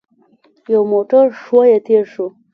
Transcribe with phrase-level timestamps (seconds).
[0.73, 2.27] يو موټر ښويه تېر شو.